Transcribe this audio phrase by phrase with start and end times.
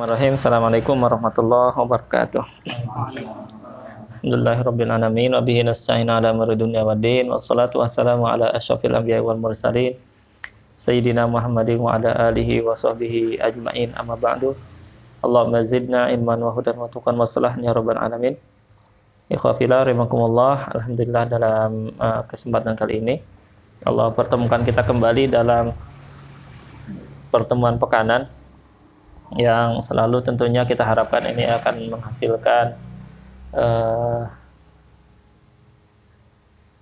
[0.00, 0.40] Bismillahirrahmanirrahim.
[0.40, 2.40] Assalamualaikum warahmatullahi wabarakatuh.
[4.24, 9.36] Alhamdulillahirabbil alamin wa bihi nasta'in ala amri dunya waddin wassalatu wassalamu ala asyrafil anbiya'i wal
[9.36, 10.00] mursalin
[10.72, 14.56] sayyidina Muhammadin wa ala alihi wa sahbihi ajmain amma ba'du.
[15.20, 18.40] Allahumma zidna ilman wa hudan wa tuqan wa salahan ya rabbal alamin.
[19.28, 20.80] Ikhwafillah rahimakumullah.
[20.80, 23.20] Alhamdulillah dalam uh, kesempatan kali ini
[23.84, 25.76] Allah pertemukan kita kembali dalam
[27.28, 28.39] pertemuan pekanan
[29.38, 32.74] yang selalu tentunya kita harapkan ini akan menghasilkan
[33.54, 34.22] eh,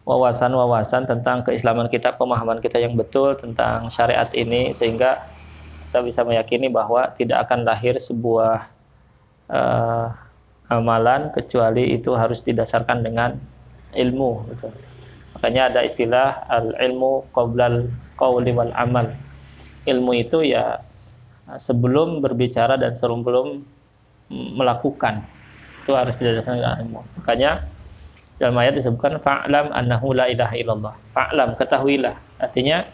[0.09, 5.29] wawasan-wawasan tentang keislaman kita, pemahaman kita yang betul tentang syariat ini sehingga
[5.89, 8.73] kita bisa meyakini bahwa tidak akan lahir sebuah
[9.53, 10.09] uh,
[10.73, 13.37] amalan kecuali itu harus didasarkan dengan
[13.93, 14.73] ilmu gitu.
[15.37, 19.13] Makanya ada istilah al ilmu qoblal qawli wal amal.
[19.85, 20.81] Ilmu itu ya
[21.57, 23.65] sebelum berbicara dan sebelum
[24.29, 25.25] melakukan
[25.89, 27.01] itu harus didasarkan ilmu.
[27.17, 27.65] Makanya
[28.37, 30.95] dalam ayat disebutkan fa'lam annahu la ilaha illallah.
[31.17, 32.15] Fa'lam ketahuilah.
[32.37, 32.85] Artinya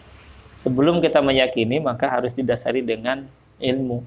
[0.55, 3.27] sebelum kita meyakini maka harus didasari dengan
[3.59, 4.07] ilmu.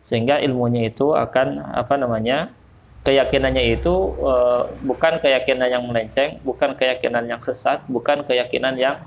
[0.00, 2.54] Sehingga ilmunya itu akan apa namanya?
[2.98, 9.00] keyakinannya itu uh, bukan keyakinan yang melenceng, bukan keyakinan yang sesat, bukan keyakinan yang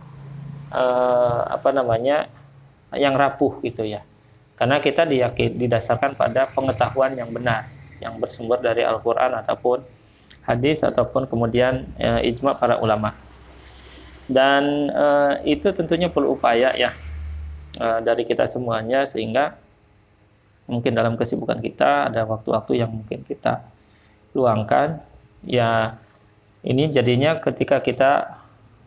[0.73, 2.27] uh, apa namanya?
[2.91, 4.03] yang rapuh gitu ya.
[4.61, 7.65] Karena kita diyakin, didasarkan pada pengetahuan yang benar,
[7.97, 9.81] yang bersumber dari Al-Quran ataupun
[10.45, 13.17] hadis ataupun kemudian e, ijma para ulama.
[14.29, 15.05] Dan e,
[15.57, 16.93] itu tentunya perlu upaya ya
[17.73, 19.57] e, dari kita semuanya sehingga
[20.69, 23.65] mungkin dalam kesibukan kita ada waktu-waktu yang mungkin kita
[24.37, 25.01] luangkan
[25.41, 25.97] ya
[26.61, 28.37] ini jadinya ketika kita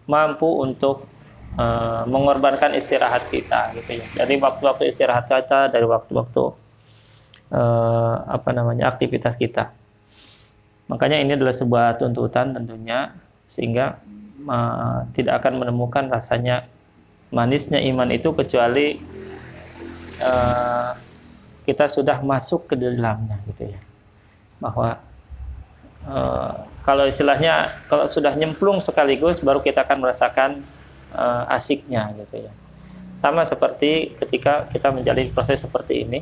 [0.07, 1.11] mampu untuk
[1.59, 4.07] uh, mengorbankan istirahat kita gitu ya.
[4.23, 6.45] Dari waktu-waktu istirahat kita dari waktu-waktu
[7.55, 9.71] uh, apa namanya aktivitas kita.
[10.91, 13.17] Makanya ini adalah sebuah tuntutan tentunya
[13.49, 14.03] sehingga
[14.45, 16.69] uh, tidak akan menemukan rasanya
[17.33, 19.01] manisnya iman itu kecuali
[20.21, 20.93] uh,
[21.65, 23.81] kita sudah masuk ke dalamnya gitu ya.
[24.61, 25.01] Bahwa
[26.05, 30.51] uh, kalau istilahnya kalau sudah nyemplung sekaligus baru kita akan merasakan
[31.15, 32.53] uh, asiknya gitu ya.
[33.15, 36.21] Sama seperti ketika kita menjalani proses seperti ini.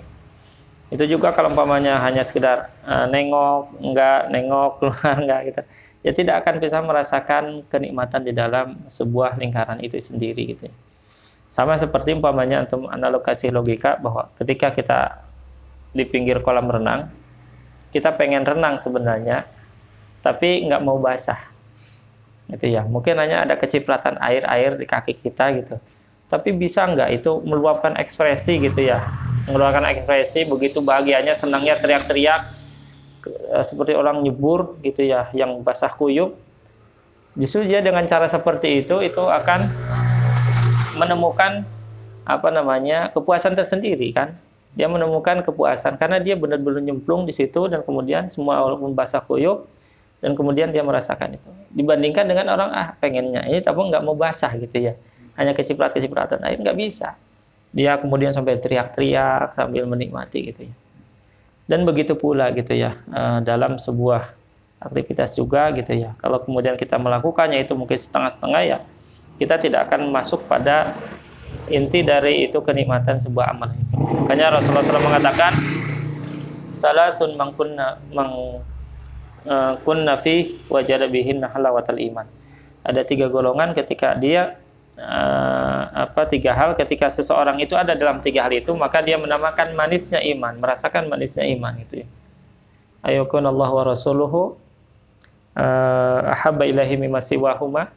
[0.93, 5.63] Itu juga kalau umpamanya hanya sekedar uh, nengok, enggak, nengok, keluar, enggak gitu.
[6.03, 10.69] Ya tidak akan bisa merasakan kenikmatan di dalam sebuah lingkaran itu sendiri gitu.
[10.69, 10.75] Ya.
[11.53, 15.21] Sama seperti umpamanya untuk analogasi logika bahwa ketika kita
[15.93, 17.13] di pinggir kolam renang,
[17.93, 19.45] kita pengen renang sebenarnya,
[20.25, 21.52] tapi nggak mau basah
[22.51, 22.83] gitu ya.
[22.83, 25.77] Mungkin hanya ada kecipratan air air di kaki kita gitu.
[26.27, 29.05] Tapi bisa nggak itu meluapkan ekspresi gitu ya?
[29.47, 32.41] Meluapkan ekspresi begitu bahagianya senangnya teriak-teriak
[33.29, 36.35] eh, seperti orang nyebur gitu ya yang basah kuyup.
[37.37, 39.69] Justru dia dengan cara seperti itu itu akan
[41.01, 41.65] menemukan
[42.23, 44.37] apa namanya kepuasan tersendiri kan?
[44.73, 49.69] Dia menemukan kepuasan karena dia benar-benar nyemplung di situ dan kemudian semua walaupun basah kuyup
[50.23, 51.51] dan kemudian dia merasakan itu.
[51.75, 54.95] Dibandingkan dengan orang ah pengennya ini tapi nggak mau basah gitu ya.
[55.35, 56.47] Hanya keciprat-kecipratan.
[56.47, 57.19] Air nggak bisa.
[57.75, 60.75] Dia kemudian sampai teriak-teriak sambil menikmati gitu ya.
[61.67, 64.39] Dan begitu pula gitu ya eh, dalam sebuah
[64.79, 66.15] aktivitas juga gitu ya.
[66.23, 68.79] Kalau kemudian kita melakukannya itu mungkin setengah-setengah ya
[69.43, 70.95] kita tidak akan masuk pada
[71.67, 73.71] inti dari itu kenikmatan sebuah amal
[74.23, 75.53] makanya Rasulullah SAW mengatakan
[76.75, 78.63] salah sun mangkunna mang
[79.43, 82.27] Eh, kunna fi wajada bihin halawatal iman.
[82.87, 84.59] Ada tiga golongan ketika dia
[84.99, 89.75] uh, apa tiga hal ketika seseorang itu ada dalam tiga hal itu maka dia menamakan
[89.79, 92.07] manisnya iman, merasakan manisnya iman itu ya.
[93.07, 94.59] Ayukun Allah wa rasuluhu
[95.59, 97.91] uh, ahabba ilahi mimma siwahuma.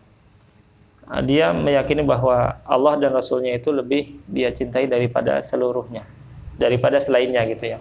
[1.06, 6.06] Uh, dia meyakini bahwa Allah dan Rasulnya itu lebih dia cintai daripada seluruhnya,
[6.58, 7.80] daripada selainnya gitu ya.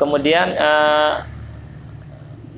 [0.00, 1.39] Kemudian uh,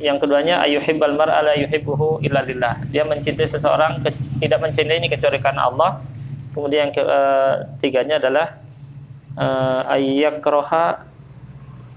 [0.02, 2.82] yang keduanya ayuhibbal mar'a la yuhibbuhu illa lillah.
[2.90, 4.02] Dia mencintai seseorang
[4.42, 6.02] tidak mencintai ini kecuali karena Allah.
[6.52, 8.46] Kemudian yang ketiganya eh, adalah
[9.40, 11.06] uh, ayyakroha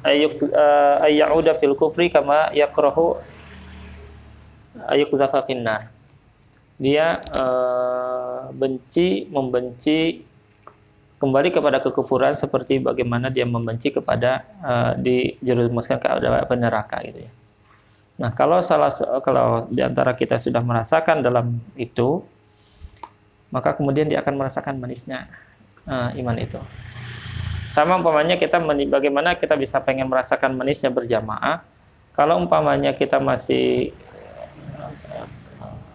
[0.06, 3.20] ayyuk uh, ayyauda fil kufri kama yakrohu
[4.88, 5.92] ayyukzafa finnar.
[6.78, 10.24] Dia uh, benci membenci
[11.20, 17.32] kembali kepada kekufuran seperti bagaimana dia membenci kepada uh, dijerumuskan ke neraka gitu ya.
[18.16, 22.24] Nah, kalau salah kalau di antara kita sudah merasakan dalam itu,
[23.52, 25.28] maka kemudian dia akan merasakan manisnya
[25.84, 26.60] uh, iman itu.
[27.68, 31.60] Sama umpamanya kita bagaimana kita bisa pengen merasakan manisnya berjamaah.
[32.16, 33.92] Kalau umpamanya kita masih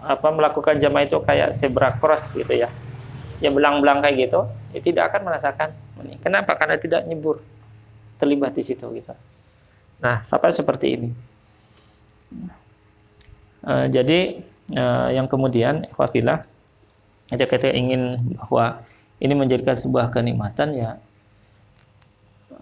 [0.01, 2.69] apa melakukan jamaah itu kayak zebra cross gitu ya.
[3.41, 4.45] Ya belang-belang kayak gitu,
[4.77, 5.73] ya tidak akan merasakan
[6.21, 6.53] Kenapa?
[6.57, 7.41] Karena tidak nyebur
[8.21, 9.17] terlibat di situ gitu.
[10.01, 11.09] Nah, sampai seperti ini.
[13.61, 14.41] Uh, jadi
[14.73, 16.49] uh, yang kemudian ikhwafillah
[17.29, 18.83] kita kita ingin bahwa
[19.21, 20.91] ini menjadikan sebuah kenikmatan ya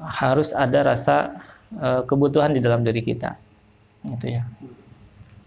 [0.02, 1.38] harus ada rasa
[1.78, 3.38] uh, kebutuhan di dalam diri kita.
[4.04, 4.42] Gitu ya.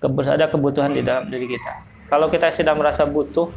[0.02, 1.72] Ada kebutuhan di dalam diri kita.
[2.10, 3.52] Kalau kita sedang merasa butuh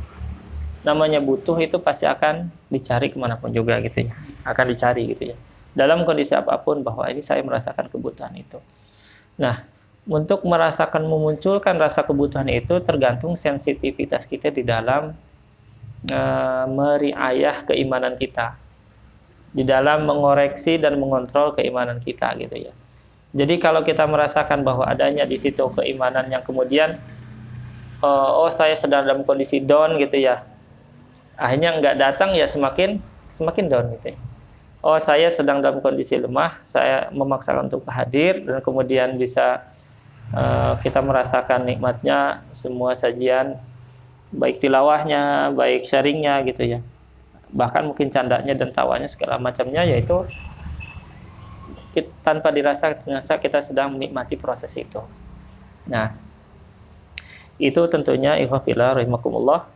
[0.84, 4.12] namanya butuh itu pasti akan dicari ke mana pun juga gitu ya.
[4.44, 5.36] Akan dicari gitu ya.
[5.74, 8.60] Dalam kondisi apa pun bahwa ini saya merasakan kebutuhan itu.
[9.40, 9.66] Nah
[10.04, 15.16] untuk merasakan memunculkan rasa kebutuhan itu tergantung sensitivitas kita di dalam
[16.12, 18.60] uh, meriayah keimanan kita
[19.54, 22.72] di dalam mengoreksi dan mengontrol keimanan kita gitu ya.
[23.34, 26.98] Jadi kalau kita merasakan bahwa adanya di situ keimanan yang kemudian
[28.02, 30.42] uh, oh saya sedang dalam kondisi down gitu ya.
[31.38, 32.98] Akhirnya nggak datang ya semakin
[33.30, 34.18] semakin down gitu ya.
[34.84, 39.64] Oh saya sedang dalam kondisi lemah, saya memaksakan untuk hadir dan kemudian bisa
[40.32, 43.60] Eh, kita merasakan nikmatnya semua sajian
[44.34, 46.78] baik tilawahnya, baik sharingnya gitu ya.
[47.54, 50.26] Bahkan mungkin candanya dan tawanya segala macamnya yaitu
[52.26, 54.98] tanpa dirasa ternyata kita sedang menikmati proses itu.
[55.86, 56.10] Nah,
[57.62, 59.70] itu tentunya ikhwafillah rahimakumullah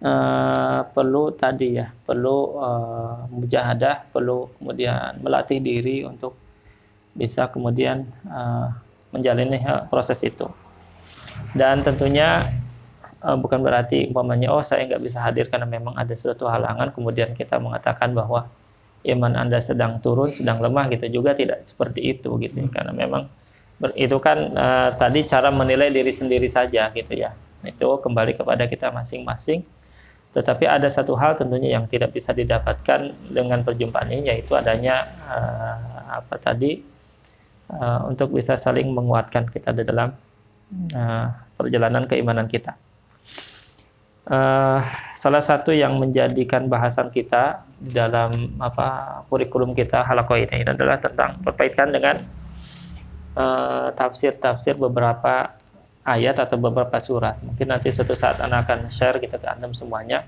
[0.00, 6.32] uh, perlu tadi ya, perlu uh, mujahadah, perlu kemudian melatih diri untuk
[7.12, 10.46] bisa kemudian uh, menjalani proses itu.
[11.56, 12.58] Dan tentunya
[13.22, 17.34] uh, bukan berarti umpamanya oh saya nggak bisa hadir karena memang ada suatu halangan kemudian
[17.34, 18.50] kita mengatakan bahwa
[19.06, 22.68] iman anda sedang turun sedang lemah gitu juga tidak seperti itu gitu ya.
[22.70, 23.30] karena memang
[23.94, 27.30] itu kan uh, tadi cara menilai diri sendiri saja gitu ya
[27.62, 29.62] itu kembali kepada kita masing-masing
[30.34, 35.78] tetapi ada satu hal tentunya yang tidak bisa didapatkan dengan perjumpaan ini yaitu adanya uh,
[36.20, 36.82] apa tadi
[37.72, 40.12] uh, untuk bisa saling menguatkan kita di dalam
[40.94, 41.26] uh,
[41.56, 42.76] perjalanan keimanan kita.
[44.28, 44.84] Uh,
[45.16, 51.88] salah satu yang menjadikan bahasan kita dalam apa kurikulum kita halako ini adalah tentang berkaitan
[51.96, 52.16] dengan
[53.94, 55.56] tafsir-tafsir uh, beberapa
[56.04, 57.40] ayat atau beberapa surat.
[57.40, 60.26] Mungkin nanti suatu saat anak akan share kita ke anda semuanya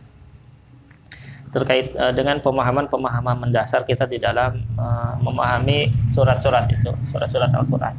[1.50, 7.94] terkait uh, dengan pemahaman-pemahaman mendasar kita di dalam uh, memahami surat-surat itu, surat-surat Al-Qur'an.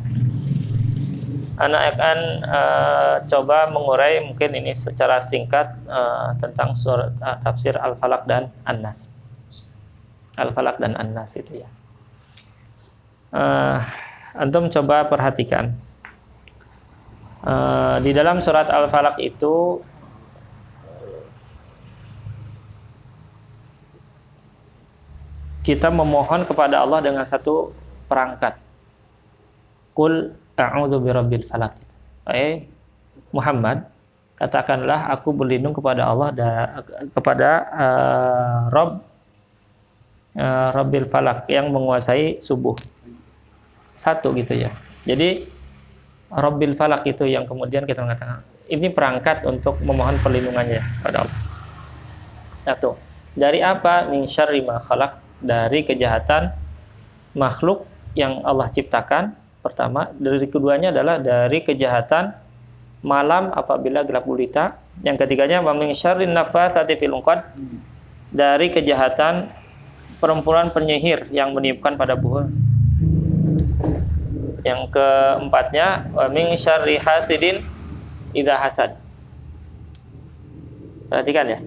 [1.62, 8.26] Anak akan uh, coba mengurai mungkin ini secara singkat uh, tentang surat uh, tafsir Al-Falaq
[8.26, 9.12] dan An-Nas.
[10.40, 11.70] Al-Falaq dan An-Nas itu ya.
[13.36, 13.78] Uh,
[14.34, 15.76] antum coba perhatikan.
[17.46, 19.86] Uh, di dalam surat Al-Falaq itu
[25.62, 27.70] kita memohon kepada Allah dengan satu
[28.10, 28.58] perangkat.
[29.94, 31.78] Kul a'udzu birabbil falaq.
[32.30, 32.66] Eh
[33.34, 33.86] Muhammad,
[34.42, 36.50] katakanlah aku berlindung kepada Allah da,
[37.14, 38.92] kepada uh, Rabb
[40.36, 42.76] uh, Rabbil Falak yang menguasai subuh.
[43.96, 44.74] Satu gitu ya.
[45.06, 45.46] Jadi
[46.32, 48.42] Rabbil Falak itu yang kemudian kita mengatakan
[48.72, 51.40] ini perangkat untuk memohon perlindungannya pada Allah.
[52.64, 52.96] Satu.
[53.32, 54.08] Dari apa?
[54.12, 56.54] Min syarri ma khalaq dari kejahatan
[57.34, 60.10] makhluk yang Allah ciptakan pertama.
[60.16, 62.34] Dari keduanya adalah dari kejahatan
[63.02, 64.78] malam apabila gelap gulita.
[65.02, 67.18] Yang ketiganya min syarrin nafasati fil
[68.32, 69.50] dari kejahatan
[70.22, 72.46] perempuan penyihir yang meniupkan pada buah.
[74.62, 77.66] Yang keempatnya wa min syarri hasidin
[78.38, 78.92] idza hasad.
[81.10, 81.60] Perhatikan ya.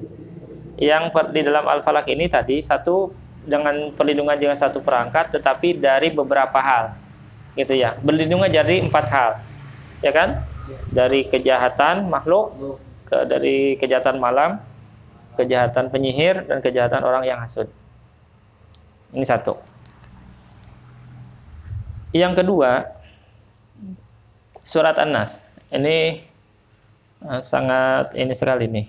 [0.78, 6.56] Yang di dalam al-falak ini tadi satu dengan perlindungan dengan satu perangkat tetapi dari beberapa
[6.58, 6.96] hal.
[7.54, 7.94] Gitu ya.
[8.00, 9.30] Berlindungan dari empat hal.
[10.00, 10.42] Ya kan?
[10.90, 12.56] Dari kejahatan makhluk
[13.04, 14.58] ke dari kejahatan malam
[15.36, 17.68] kejahatan penyihir dan kejahatan orang yang hasud.
[19.14, 19.58] Ini satu.
[22.14, 22.86] Yang kedua
[24.64, 25.42] surat An-Nas.
[25.74, 26.22] Ini
[27.26, 28.86] uh, sangat ini sekali nih.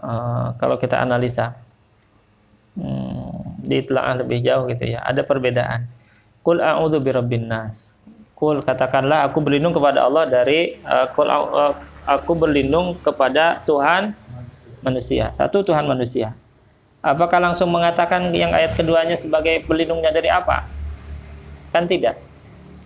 [0.00, 1.56] Uh, kalau kita analisa.
[2.76, 3.05] Hmm,
[3.66, 5.02] ditelaah lebih jauh gitu ya.
[5.02, 5.90] Ada perbedaan.
[6.46, 7.90] Kul a'udzu birabbin nas.
[8.38, 11.74] Kul katakanlah aku berlindung kepada Allah dari uh, kul uh,
[12.06, 14.14] aku berlindung kepada Tuhan
[14.86, 15.34] manusia.
[15.34, 16.38] Satu Tuhan manusia.
[17.02, 20.66] Apakah langsung mengatakan yang ayat keduanya sebagai pelindungnya dari apa?
[21.74, 22.18] Kan tidak.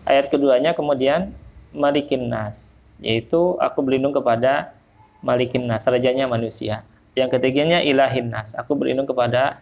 [0.09, 1.33] Ayat keduanya kemudian
[1.71, 4.73] malikin nas, yaitu aku berlindung kepada
[5.21, 6.85] malikin nas, rajanya manusia.
[7.17, 9.61] Yang ketiganya ilahin nas, aku berlindung kepada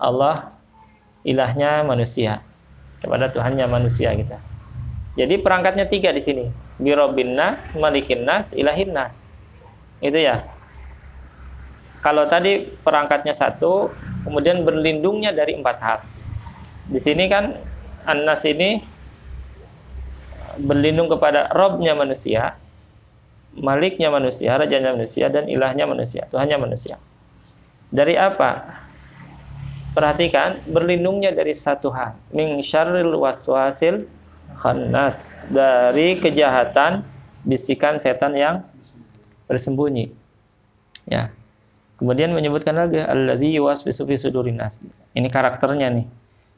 [0.00, 0.54] Allah,
[1.22, 2.42] ilahnya manusia,
[3.00, 4.38] kepada Tuhannya manusia kita.
[5.14, 6.50] Jadi perangkatnya tiga di sini.
[6.78, 9.14] Birobin nas, malikin nas, ilahin nas.
[10.02, 10.42] Itu ya.
[12.02, 13.94] Kalau tadi perangkatnya satu,
[14.26, 15.98] kemudian berlindungnya dari empat hal.
[16.90, 17.56] Di sini kan
[18.04, 18.84] Anas ini
[20.60, 22.60] berlindung kepada Robnya manusia,
[23.54, 26.98] Maliknya manusia, Rajanya manusia, dan ilahnya manusia, Tuhannya manusia.
[27.94, 28.82] Dari apa?
[29.94, 32.18] Perhatikan, berlindungnya dari satu hal.
[32.34, 34.02] Min syarril waswasil
[34.58, 35.46] khannas.
[35.46, 37.06] Dari kejahatan
[37.46, 38.66] bisikan setan yang
[39.46, 40.10] bersembunyi.
[41.06, 41.30] Ya.
[41.94, 44.18] Kemudian menyebutkan lagi alladzi yuwaswisu fi.
[45.14, 46.06] Ini karakternya nih.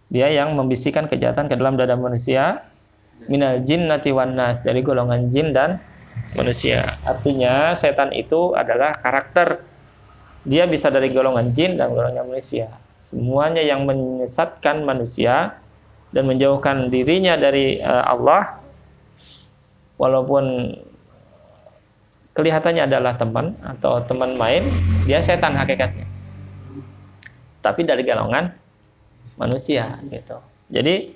[0.09, 2.65] Dia yang membisikkan kejahatan ke dalam dada manusia
[3.27, 5.83] minal jinnati wan nas dari golongan jin dan
[6.33, 6.97] manusia.
[7.05, 9.61] Artinya setan itu adalah karakter
[10.47, 12.71] dia bisa dari golongan jin dan golongan manusia.
[13.07, 15.63] Semuanya yang menyesatkan manusia
[16.11, 18.59] dan menjauhkan dirinya dari uh, Allah
[19.95, 20.75] walaupun
[22.35, 24.67] kelihatannya adalah teman atau teman main,
[25.07, 26.03] dia setan hakikatnya.
[27.63, 28.51] Tapi dari golongan
[29.39, 30.43] manusia gitu.
[30.67, 31.15] Jadi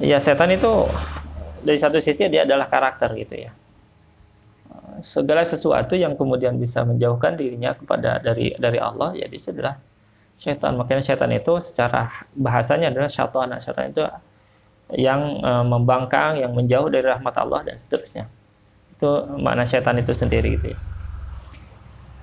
[0.00, 0.88] ya setan itu
[1.60, 3.52] dari satu sisi dia adalah karakter gitu ya.
[5.04, 9.76] Segala sesuatu yang kemudian bisa menjauhkan dirinya kepada dari dari Allah ya dia adalah
[10.38, 10.78] setan.
[10.78, 13.50] Makanya setan itu secara bahasanya adalah syaitan.
[13.58, 14.02] Syaitan itu
[14.96, 18.24] yang e, membangkang, yang menjauh dari rahmat Allah dan seterusnya
[18.98, 20.78] itu makna setan itu sendiri gitu ya.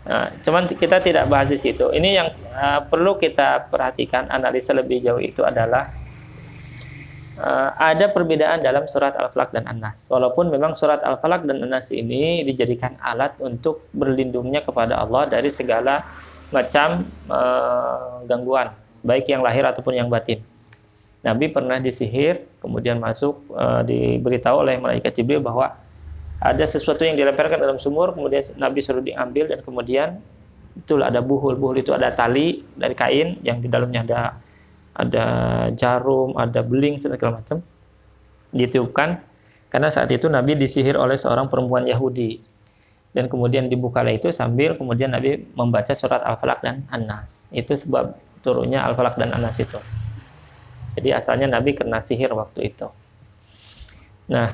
[0.06, 1.88] Nah, cuman kita tidak bahas di situ.
[1.90, 5.90] Ini yang uh, perlu kita perhatikan analisa lebih jauh itu adalah
[7.42, 10.06] uh, ada perbedaan dalam surat Al-Falaq dan An-Nas.
[10.12, 16.06] Walaupun memang surat Al-Falaq dan An-Nas ini dijadikan alat untuk berlindungnya kepada Allah dari segala
[16.56, 18.72] macam uh, gangguan,
[19.04, 20.40] baik yang lahir ataupun yang batin.
[21.26, 25.76] Nabi pernah disihir, kemudian masuk uh, diberitahu oleh malaikat Jibril bahwa
[26.40, 30.22] ada sesuatu yang dilemparkan dalam sumur kemudian Nabi suruh diambil dan kemudian
[30.78, 31.58] itulah ada buhul.
[31.58, 34.22] Buhul itu ada tali dari kain yang di dalamnya ada
[34.96, 35.26] ada
[35.74, 37.64] jarum ada beling segala macam.
[38.54, 39.20] Ditiupkan
[39.74, 42.55] karena saat itu Nabi disihir oleh seorang perempuan Yahudi
[43.16, 47.48] dan kemudian dibukalah itu sambil kemudian Nabi membaca surat Al-Falaq dan An-Nas.
[47.48, 49.80] Itu sebab turunnya Al-Falaq dan An-Nas itu.
[51.00, 52.92] Jadi asalnya Nabi kena sihir waktu itu.
[54.28, 54.52] Nah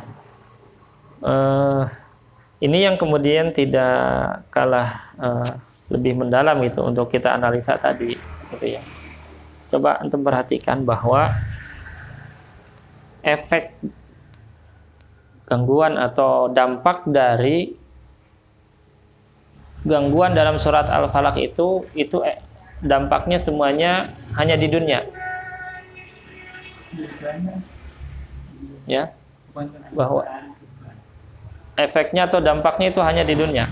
[1.26, 1.90] uh,
[2.62, 5.58] ini yang kemudian tidak kalah uh,
[5.90, 8.14] lebih mendalam itu untuk kita analisa tadi
[8.54, 8.82] gitu ya.
[9.74, 11.34] Coba untuk perhatikan bahwa
[13.26, 13.74] efek
[15.50, 17.81] gangguan atau dampak dari
[19.82, 22.38] gangguan dalam surat Al-Falaq itu itu eh,
[22.82, 25.06] dampaknya semuanya hanya di dunia.
[28.90, 29.14] Ya.
[29.94, 30.26] Bahwa
[31.78, 33.70] efeknya atau dampaknya itu hanya di dunia.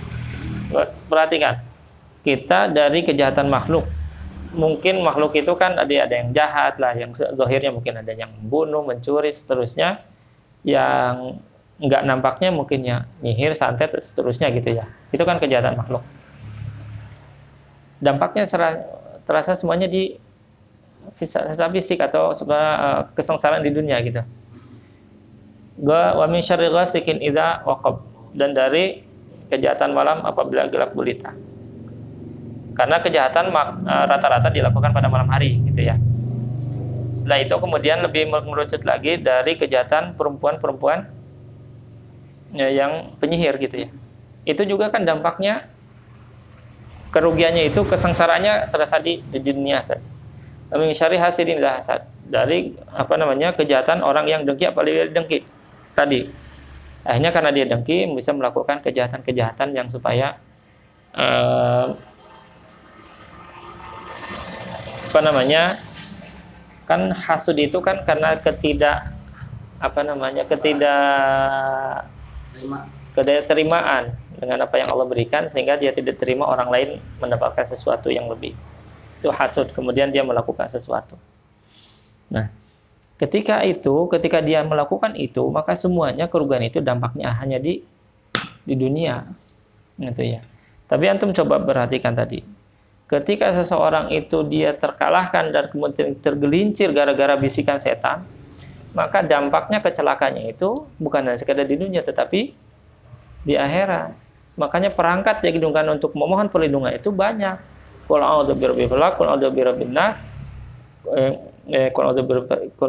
[1.10, 1.66] Perhatikan,
[2.22, 3.90] kita dari kejahatan makhluk.
[4.50, 8.82] Mungkin makhluk itu kan ada ada yang jahat lah, yang zahirnya mungkin ada yang membunuh,
[8.82, 10.06] mencuri, seterusnya.
[10.66, 11.40] Yang
[11.80, 14.86] nggak nampaknya mungkin ya nyihir, santet, seterusnya gitu ya.
[15.16, 16.04] Itu kan kejahatan makhluk.
[18.00, 18.48] Dampaknya
[19.24, 20.16] terasa semuanya di
[21.20, 24.24] fisik atau eh, kesengsaraan di dunia gitu
[25.84, 28.04] wa min syarri ghasikin idza waqab
[28.36, 29.04] dan dari
[29.48, 31.32] kejahatan malam apabila gelap gulita.
[32.76, 36.00] Karena kejahatan e, rata-rata dilakukan pada malam hari gitu ya.
[37.12, 41.10] Setelah itu kemudian lebih merucut lagi dari kejahatan perempuan-perempuan
[42.60, 43.90] ya, yang penyihir gitu ya.
[44.44, 45.72] Itu juga kan dampaknya
[47.16, 50.04] kerugiannya itu kesengsaranya terasa di, di dunia saja.
[50.70, 55.42] Min syari hasidin hasad dari apa namanya kejahatan orang yang dengki apalagi dengki
[55.98, 56.30] tadi.
[57.02, 60.38] Akhirnya karena dia dengki bisa melakukan kejahatan-kejahatan yang supaya
[61.18, 61.98] uh,
[65.10, 65.82] apa namanya
[66.86, 69.10] kan hasud itu kan karena ketidak
[69.82, 72.06] apa namanya ketidak
[73.16, 76.90] keterimaan dengan apa yang Allah berikan sehingga dia tidak terima orang lain
[77.20, 78.56] mendapatkan sesuatu yang lebih
[79.20, 81.20] itu hasud kemudian dia melakukan sesuatu
[82.32, 82.48] nah
[83.20, 87.84] Ketika itu, ketika dia melakukan itu, maka semuanya kerugian itu dampaknya hanya di
[88.64, 89.28] di dunia.
[90.00, 90.42] Gitu ya.
[90.88, 92.42] Tapi antum coba perhatikan tadi.
[93.10, 98.22] ketika seseorang itu dia terkalahkan dan kemudian tergelincir gara-gara bisikan setan,
[98.92, 102.54] maka dampaknya kecelakanya itu bukan hanya sekedar di dunia tetapi
[103.46, 104.14] di akhirat.
[104.60, 107.56] Makanya perangkat yang digunakan untuk memohon perlindungan itu banyak.
[108.10, 110.26] Qul a'udzu birabbil falaq, qul a'udzu birabbin nas,
[111.14, 111.34] eh,
[111.70, 112.10] eh, qul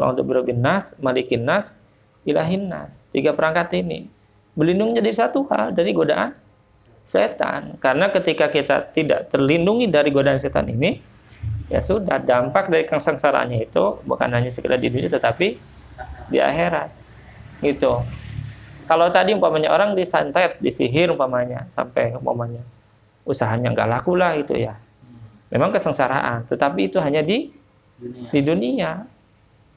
[0.00, 1.78] a'udzu birabbin nas, malikin nas,
[2.24, 2.90] ilahin nas.
[3.12, 4.08] Tiga perangkat ini
[4.56, 6.34] berlindung jadi satu hal dari godaan
[7.06, 7.78] setan.
[7.78, 10.98] Karena ketika kita tidak terlindungi dari godaan setan ini,
[11.70, 15.54] ya sudah dampak dari kesengsaraannya itu bukan hanya sekedar di dunia tetapi
[16.30, 16.88] di akhirat.
[17.60, 17.92] Gitu.
[18.88, 22.64] Kalau tadi umpamanya orang disantet, disihir umpamanya sampai umpamanya
[23.22, 24.74] usahanya nggak laku lah itu ya.
[25.50, 27.50] Memang kesengsaraan, tetapi itu hanya di
[27.98, 28.30] dunia.
[28.30, 28.90] di dunia.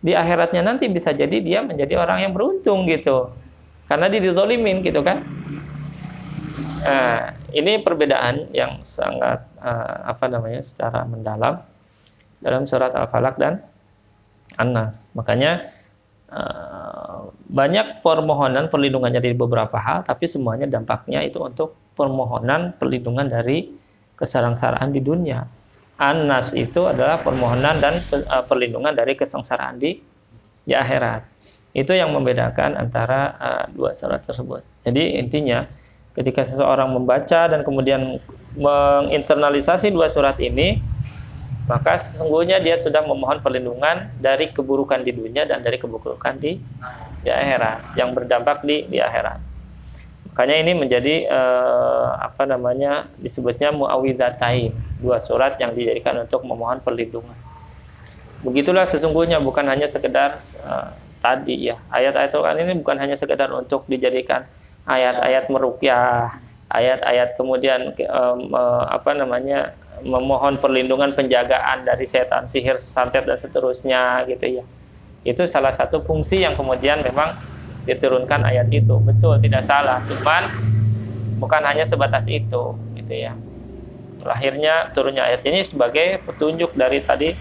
[0.03, 3.31] Di akhiratnya nanti bisa jadi dia menjadi orang yang beruntung gitu.
[3.87, 5.23] Karena dia dizolimin gitu kan.
[6.83, 11.63] Nah, ini perbedaan yang sangat uh, apa namanya secara mendalam
[12.43, 13.63] dalam surat Al-Falaq dan
[14.59, 15.07] An-Nas.
[15.15, 15.71] Makanya
[17.53, 23.69] banyak permohonan perlindungannya dari beberapa hal, tapi semuanya dampaknya itu untuk permohonan perlindungan dari
[24.17, 25.45] kesengsaraan di dunia.
[26.01, 30.01] An-Nas itu adalah permohonan dan uh, perlindungan dari kesengsaraan di
[30.65, 31.21] di akhirat.
[31.77, 34.65] Itu yang membedakan antara uh, dua surat tersebut.
[34.81, 35.69] Jadi intinya
[36.17, 38.17] ketika seseorang membaca dan kemudian
[38.57, 40.81] menginternalisasi dua surat ini,
[41.63, 46.59] maka sesungguhnya dia sudah memohon perlindungan dari keburukan di dunia dan dari keburukan di,
[47.23, 49.39] di akhirat yang berdampak di di akhirat.
[50.33, 57.37] Makanya ini menjadi eh, apa namanya disebutnya muawizatain, dua surat yang dijadikan untuk memohon perlindungan.
[58.43, 60.87] Begitulah sesungguhnya bukan hanya sekedar eh,
[61.23, 64.43] tadi ya ayat-ayat Al-Quran ini bukan hanya sekedar untuk dijadikan
[64.83, 66.35] ayat-ayat merukyah,
[66.67, 69.71] ayat-ayat kemudian uh, apa namanya
[70.03, 74.63] memohon perlindungan penjagaan dari setan, sihir, santet dan seterusnya gitu ya.
[75.23, 77.39] Itu salah satu fungsi yang kemudian memang
[77.87, 78.99] diturunkan ayat itu.
[78.99, 80.03] Betul, tidak salah.
[80.05, 80.51] Cuman
[81.39, 83.33] bukan hanya sebatas itu gitu ya.
[84.23, 87.35] Lahirnya turunnya ayat ini sebagai petunjuk dari tadi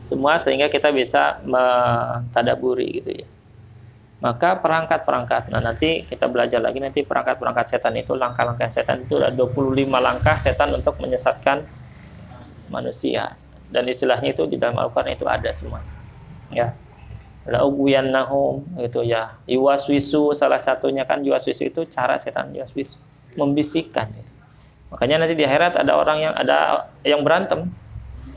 [0.00, 3.26] semua sehingga kita bisa mentadaburi gitu ya
[4.22, 5.50] maka perangkat-perangkat.
[5.50, 10.38] Nah nanti kita belajar lagi nanti perangkat-perangkat setan itu langkah-langkah setan itu ada 25 langkah
[10.38, 11.66] setan untuk menyesatkan
[12.70, 13.26] manusia.
[13.66, 15.82] Dan istilahnya itu di dalam Al-Quran itu ada semua.
[16.54, 16.70] Ya.
[17.50, 19.42] Lauguyan nahum itu ya.
[19.50, 23.02] Iwaswisu salah satunya kan iwaswisu itu cara setan iwaswisu
[23.34, 24.06] membisikkan.
[24.06, 24.30] Gitu.
[24.92, 27.74] makanya nanti di akhirat ada orang yang ada yang berantem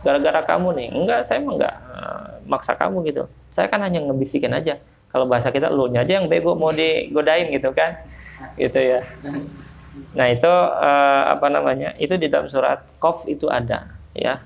[0.01, 0.87] gara-gara kamu nih.
[0.97, 3.29] Enggak saya emang enggak uh, maksa kamu gitu.
[3.53, 4.79] Saya kan hanya ngebisikin aja
[5.15, 8.03] kalau bahasa kita lu aja yang bego mau digodain gitu kan.
[8.59, 8.99] Gitu ya.
[10.11, 14.43] nah itu uh, apa namanya itu di dalam surat Qaf itu ada ya.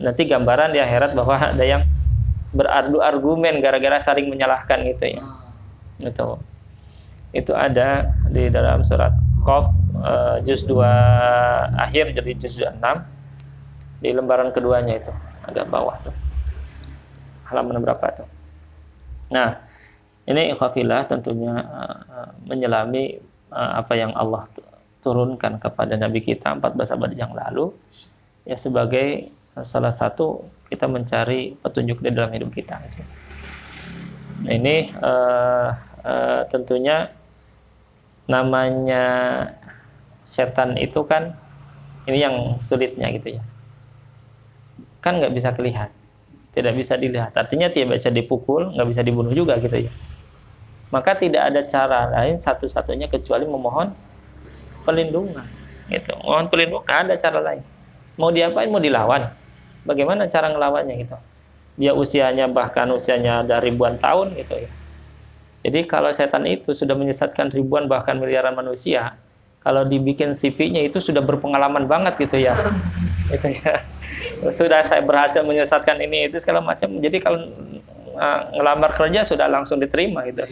[0.00, 1.84] Nanti gambaran di akhirat bahwa ada yang
[2.56, 5.20] berardu argumen gara-gara saling menyalahkan gitu ya.
[6.00, 6.40] Itu
[7.36, 9.12] itu ada di dalam surat
[9.44, 9.68] Qaf
[10.00, 10.80] uh, juz 2
[11.84, 12.80] akhir jadi juz 6
[14.00, 15.12] di lembaran keduanya itu
[15.44, 16.16] agak bawah tuh.
[17.52, 18.28] Halaman berapa tuh?
[19.28, 19.67] Nah
[20.28, 23.16] ini khafilah tentunya uh, menyelami
[23.48, 24.44] uh, apa yang Allah
[25.00, 27.72] turunkan kepada Nabi kita 14 abad yang lalu
[28.44, 29.32] ya sebagai
[29.64, 32.76] salah satu kita mencari petunjuk di dalam hidup kita.
[34.44, 35.72] Nah, ini uh,
[36.04, 37.08] uh, tentunya
[38.28, 39.04] namanya
[40.28, 41.32] setan itu kan
[42.04, 43.42] ini yang sulitnya gitu ya.
[45.00, 45.96] Kan nggak bisa kelihatan,
[46.52, 47.32] tidak bisa dilihat.
[47.32, 49.92] Artinya tidak bisa dipukul, nggak bisa dibunuh juga gitu ya
[50.88, 53.92] maka tidak ada cara lain satu-satunya kecuali memohon
[54.88, 55.44] perlindungan
[55.92, 56.16] gitu.
[56.24, 57.62] Mohon perlindungan ada cara lain.
[58.16, 58.68] Mau diapain?
[58.72, 59.30] Mau dilawan.
[59.84, 61.16] Bagaimana cara ngelawannya gitu?
[61.78, 64.70] Dia usianya bahkan usianya ada ribuan tahun gitu ya.
[65.68, 69.18] Jadi kalau setan itu sudah menyesatkan ribuan bahkan miliaran manusia
[69.62, 72.56] kalau dibikin CV-nya itu sudah berpengalaman banget gitu ya.
[73.28, 73.84] Itu ya.
[74.54, 76.88] Sudah saya berhasil menyesatkan ini itu segala macam.
[77.02, 77.42] Jadi kalau
[78.18, 80.42] uh, ngelamar kerja sudah langsung diterima gitu.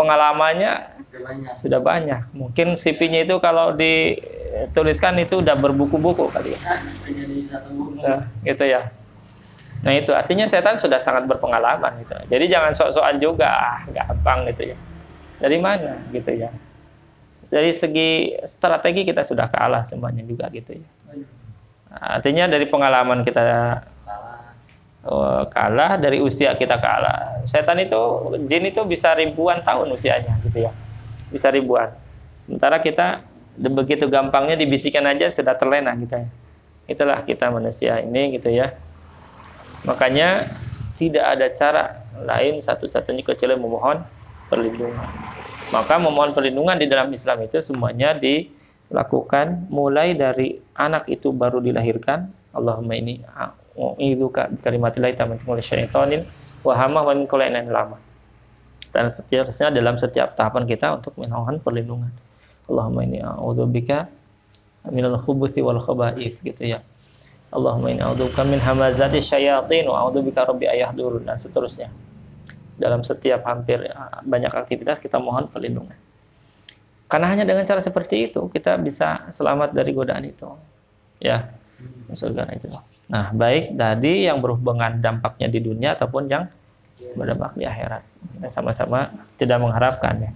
[0.00, 1.54] Pengalamannya banyak.
[1.60, 2.22] sudah banyak.
[2.32, 6.60] Mungkin CV-nya itu kalau dituliskan itu udah berbuku-buku kali ya.
[8.00, 8.88] Nah, gitu ya.
[9.80, 12.16] Nah itu artinya setan sudah sangat berpengalaman gitu.
[12.28, 14.76] Jadi jangan sok-sokan juga, ah, gampang gitu ya.
[15.40, 16.52] Dari mana gitu ya.
[17.40, 20.88] Dari segi strategi kita sudah kalah semuanya juga gitu ya.
[21.90, 23.42] Artinya dari pengalaman kita
[25.00, 27.40] Oh, kalah dari usia kita kalah.
[27.48, 27.96] Setan itu
[28.44, 30.72] jin itu bisa ribuan tahun usianya gitu ya.
[31.32, 31.88] Bisa ribuan.
[32.44, 33.24] Sementara kita
[33.68, 36.28] begitu gampangnya dibisikkan aja sudah terlena gitu ya.
[36.88, 38.72] itulah kita manusia ini gitu ya
[39.84, 40.48] makanya
[40.96, 41.82] tidak ada cara
[42.24, 44.00] lain satu-satunya kecuali memohon
[44.48, 45.08] perlindungan
[45.70, 52.32] maka memohon perlindungan di dalam Islam itu semuanya dilakukan mulai dari anak itu baru dilahirkan
[52.50, 53.22] Allahumma ini
[53.80, 56.22] u'iduka kalimatillahi tammati min syaitonin
[56.60, 57.24] wa hamma wa min
[57.72, 57.96] lama
[58.92, 62.12] dan seterusnya dalam setiap tahapan kita untuk memohon perlindungan
[62.70, 64.06] Allahumma ini a'udzubika
[64.94, 66.80] minal khubuthi wal khaba'ith gitu ya.
[67.50, 71.90] Allahumma inni a'udzubika min hamazati syayatin wa a'udzubika rabbi ayahdurun dan seterusnya.
[72.78, 75.98] Dalam setiap hampir uh, banyak aktivitas kita mohon perlindungan.
[77.10, 80.46] Karena hanya dengan cara seperti itu kita bisa selamat dari godaan itu.
[81.18, 81.50] Ya.
[82.14, 82.70] Surga itu.
[83.10, 86.46] Nah, baik tadi yang berhubungan dampaknya di dunia ataupun yang
[87.18, 88.02] berdampak di akhirat.
[88.46, 90.32] Sama-sama tidak mengharapkan ya.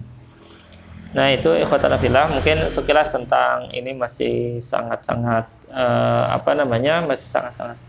[1.15, 7.79] Nah itu ikhwatal fillah mungkin sekilas tentang ini masih sangat-sangat uh, apa namanya masih sangat-sangat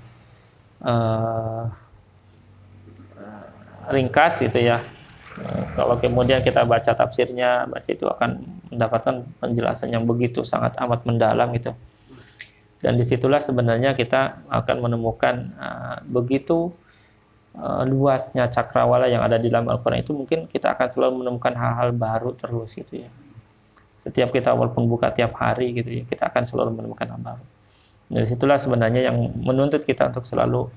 [0.87, 1.67] uh,
[3.91, 4.79] ringkas gitu ya.
[5.77, 8.41] Kalau kemudian kita baca tafsirnya, baca itu akan
[8.73, 11.77] mendapatkan penjelasan yang begitu sangat amat mendalam gitu.
[12.81, 16.71] Dan di situlah sebenarnya kita akan menemukan uh, begitu
[17.57, 21.97] uh, luasnya cakrawala yang ada di dalam Al-Quran itu mungkin kita akan selalu menemukan hal-hal
[21.97, 23.11] baru terus gitu ya.
[24.05, 27.45] Setiap kita walaupun buka tiap hari gitu ya, kita akan selalu menemukan hal baru.
[28.07, 30.71] Dari situlah sebenarnya yang menuntut kita untuk selalu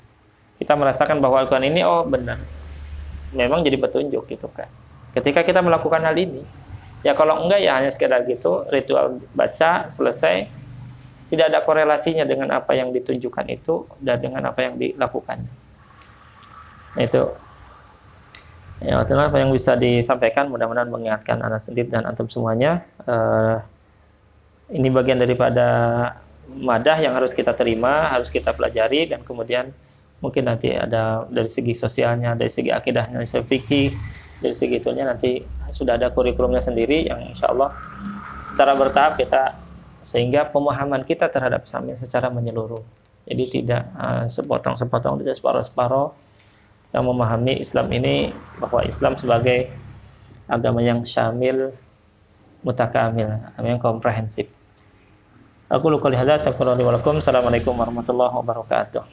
[0.58, 2.42] kita merasakan bahwa Al-Quran ini oh benar.
[3.36, 4.66] Memang jadi petunjuk gitu kan.
[5.14, 6.42] Ketika kita melakukan hal ini,
[7.06, 10.50] ya kalau enggak ya hanya sekedar gitu, ritual baca selesai,
[11.30, 15.54] tidak ada korelasinya dengan apa yang ditunjukkan itu dan dengan apa yang dilakukannya.
[16.98, 17.38] Itu.
[18.80, 20.50] Ya itulah apa yang bisa disampaikan.
[20.50, 22.82] Mudah-mudahan mengingatkan anak sendiri dan antum semuanya.
[23.06, 23.62] Uh,
[24.74, 25.68] ini bagian daripada
[26.50, 29.70] madah yang harus kita terima harus kita pelajari dan kemudian
[30.18, 33.90] mungkin nanti ada dari segi sosialnya dari segi akidahnya dari segi fikih
[34.42, 35.40] dari segi itunya nanti
[35.70, 37.70] sudah ada kurikulumnya sendiri yang insya Allah
[38.42, 39.69] secara bertahap kita
[40.10, 42.82] sehingga pemahaman kita terhadap Islam secara menyeluruh
[43.30, 46.10] jadi tidak uh, sepotong-sepotong tidak separuh-separuh
[46.90, 49.70] yang memahami Islam ini bahwa Islam sebagai
[50.50, 51.78] agama yang syamil
[52.66, 54.52] mutakamil, yang komprehensif.
[55.70, 56.26] Aku luka lihat,
[57.22, 59.04] Assalamualaikum warahmatullahi wabarakatuh.